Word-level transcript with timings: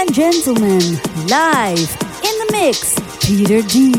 And 0.00 0.14
gentlemen, 0.14 0.80
live 1.28 1.90
in 2.24 2.34
the 2.38 2.48
mix, 2.52 2.94
Peter 3.20 3.60
D. 3.60 3.92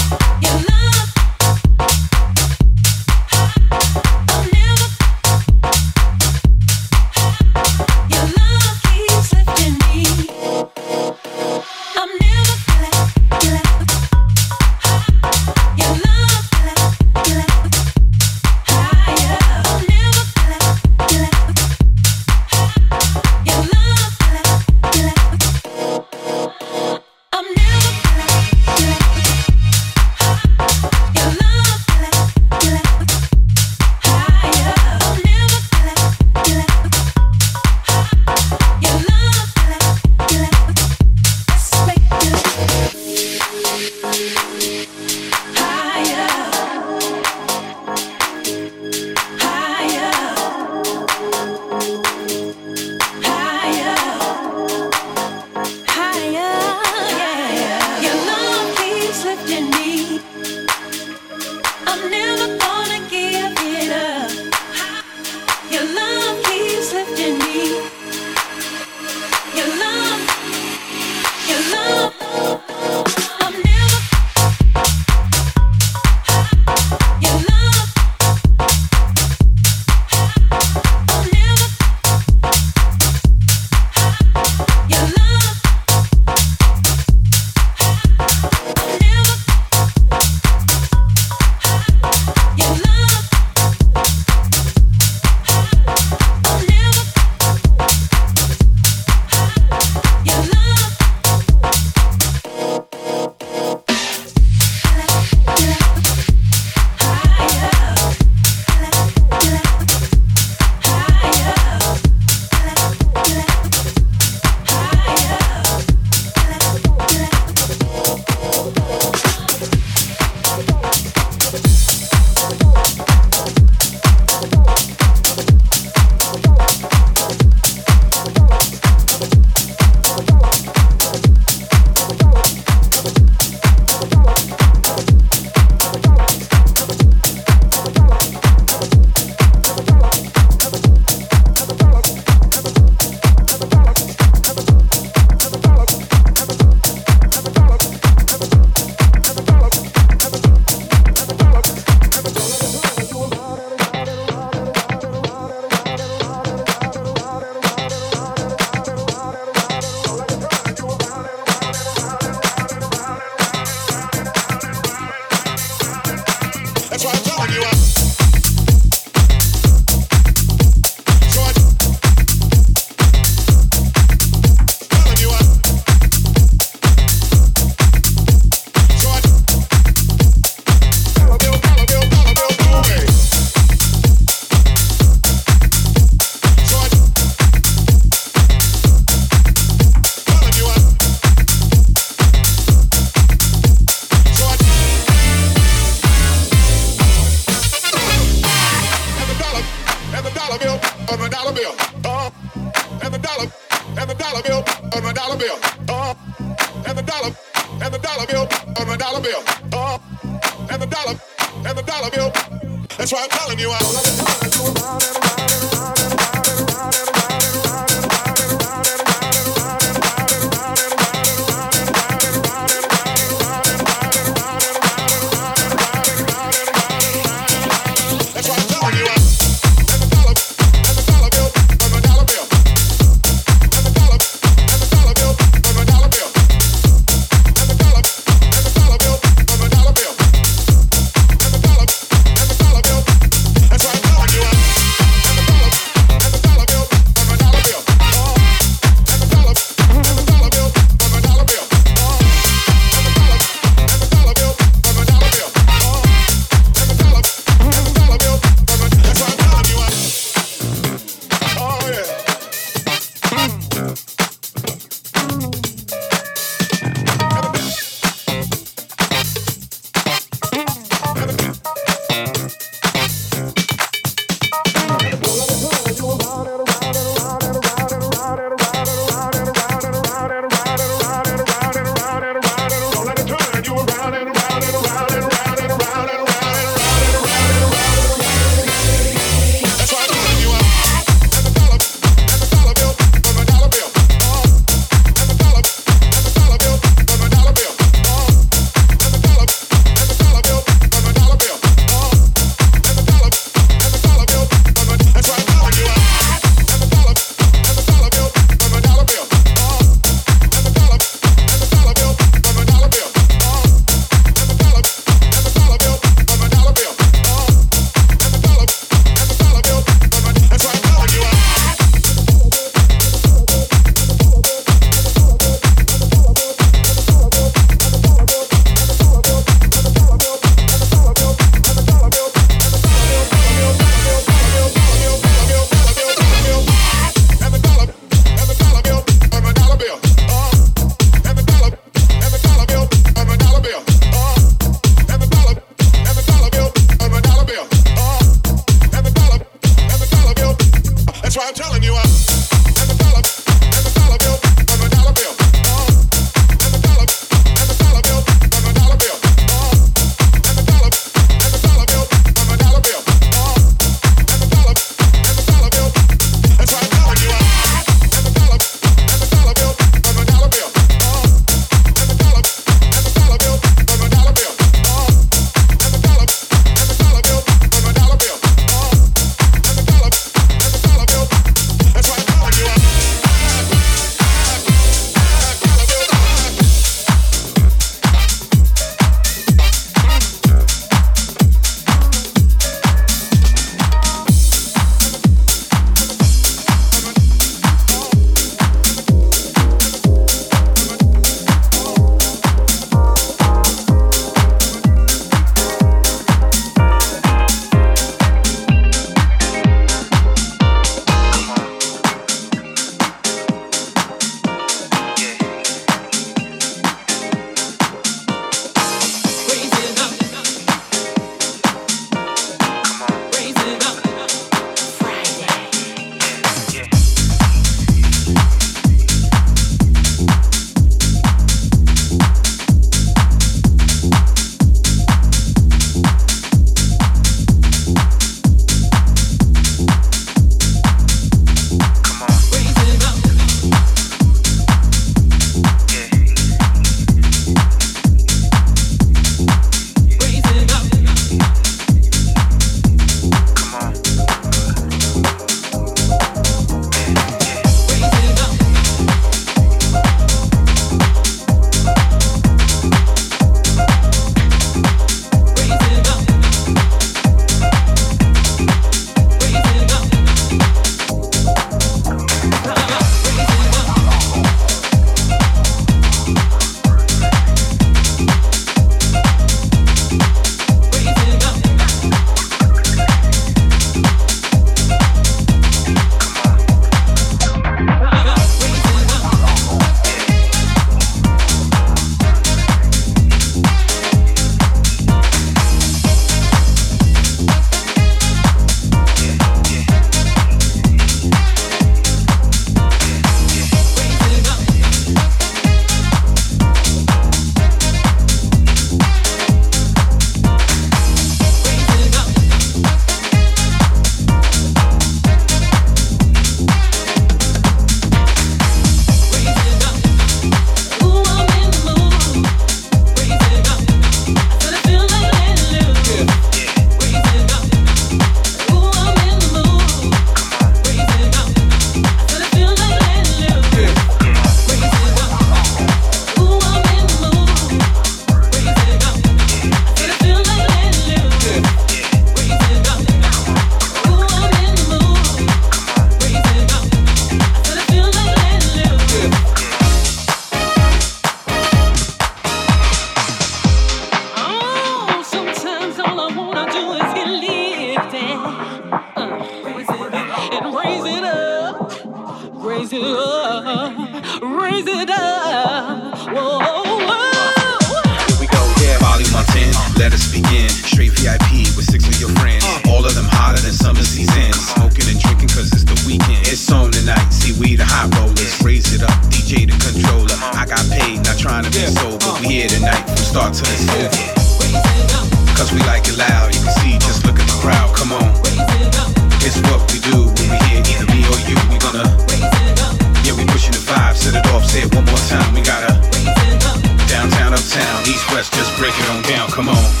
love. 599.67 600.00